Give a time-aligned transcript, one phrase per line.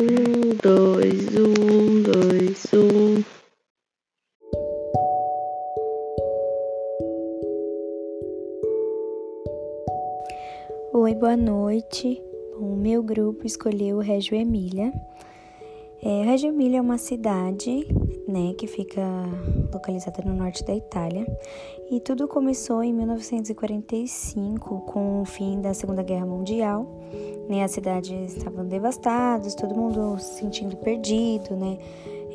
[0.00, 3.24] Um, dois, um, dois, um.
[10.92, 12.22] Oi, boa noite.
[12.60, 14.92] O meu grupo escolheu Reggio Emília.
[16.00, 17.88] É, Emília é uma cidade,
[18.28, 19.02] né, que fica
[19.72, 21.26] localizada no norte da Itália.
[21.90, 26.86] E tudo começou em 1945, com o fim da Segunda Guerra Mundial.
[27.48, 31.78] Né, as cidades estavam devastadas, todo mundo se sentindo perdido, né?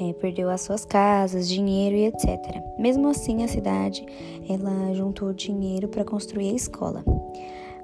[0.00, 2.38] É, perdeu as suas casas, dinheiro e etc.
[2.78, 4.06] Mesmo assim, a cidade
[4.48, 7.04] ela juntou dinheiro para construir a escola.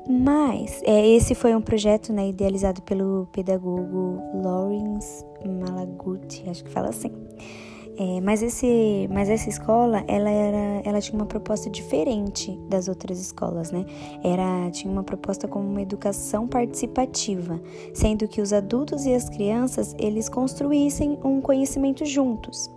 [0.08, 6.88] Mas é, esse foi um projeto né, idealizado pelo pedagogo Lawrence Malaguti, acho que fala
[6.88, 7.10] assim.
[7.98, 13.18] É, mas, esse, mas essa escola, ela, era, ela tinha uma proposta diferente das outras
[13.18, 13.86] escolas, né?
[14.22, 17.58] Era, tinha uma proposta como uma educação participativa,
[17.94, 22.70] sendo que os adultos e as crianças, eles construíssem um conhecimento juntos.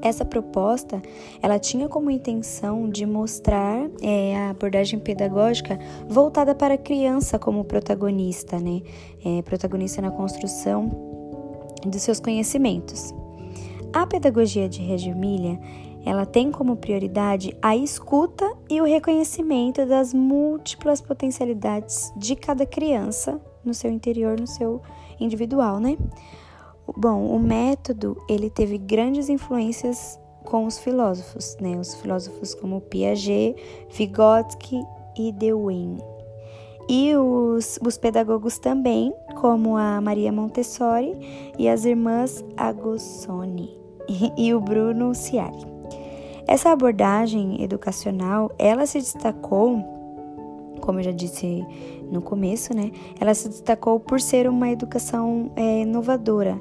[0.00, 1.02] Essa proposta,
[1.42, 5.76] ela tinha como intenção de mostrar é, a abordagem pedagógica
[6.08, 8.80] voltada para a criança como protagonista, né?
[9.24, 10.88] É, protagonista na construção
[11.84, 13.12] dos seus conhecimentos.
[13.92, 15.58] A pedagogia de Reggio Emilia,
[16.04, 23.40] ela tem como prioridade a escuta e o reconhecimento das múltiplas potencialidades de cada criança
[23.64, 24.80] no seu interior, no seu
[25.18, 25.98] individual, né?
[26.96, 31.76] Bom, o método ele teve grandes influências com os filósofos, né?
[31.76, 33.56] Os filósofos como Piaget,
[33.90, 34.80] Vygotsky
[35.18, 35.98] e Dewey.
[36.88, 43.79] E os, os pedagogos também, como a Maria Montessori e as irmãs Agosoni
[44.36, 45.66] e, o Bruno Ciari.
[46.46, 49.84] Essa abordagem educacional, ela se destacou,
[50.80, 51.64] como eu já disse
[52.10, 52.90] no começo, né?
[53.20, 56.60] Ela se destacou por ser uma educação é, inovadora.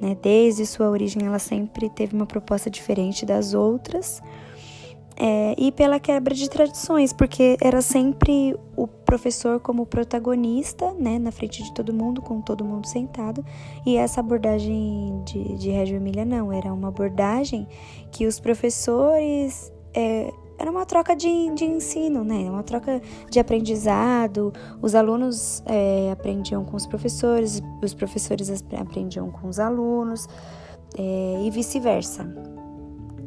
[0.00, 0.16] Né?
[0.20, 4.20] Desde sua origem, ela sempre teve uma proposta diferente das outras.
[5.16, 11.30] É, e pela quebra de tradições, porque era sempre o professor como protagonista, né, na
[11.30, 13.44] frente de todo mundo, com todo mundo sentado,
[13.86, 17.68] e essa abordagem de, de Reggio Emília não, era uma abordagem
[18.10, 22.48] que os professores é, era uma troca de, de ensino, né?
[22.48, 23.00] Uma troca
[23.30, 24.52] de aprendizado.
[24.80, 30.28] Os alunos é, aprendiam com os professores, os professores aprendiam com os alunos
[30.96, 32.63] é, e vice-versa.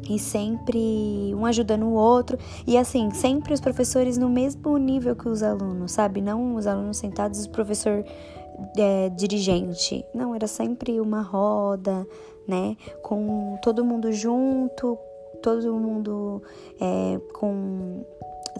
[0.08, 2.38] E sempre um ajudando o outro.
[2.66, 6.20] E assim, sempre os professores no mesmo nível que os alunos, sabe?
[6.20, 8.04] Não os alunos sentados o professor
[8.76, 10.04] é, dirigente.
[10.14, 12.06] Não, era sempre uma roda,
[12.46, 12.76] né?
[13.02, 14.98] Com todo mundo junto,
[15.42, 16.42] todo mundo
[16.80, 18.04] é, com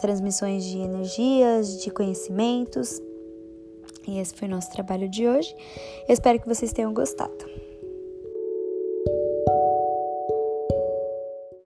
[0.00, 3.00] transmissões de energias, de conhecimentos.
[4.06, 5.54] E esse foi o nosso trabalho de hoje.
[6.08, 7.67] Eu espero que vocês tenham gostado.